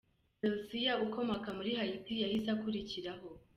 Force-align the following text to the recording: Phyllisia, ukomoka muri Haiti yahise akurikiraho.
Phyllisia, 0.39 0.93
ukomoka 1.05 1.49
muri 1.57 1.69
Haiti 1.79 2.13
yahise 2.23 2.47
akurikiraho. 2.55 3.27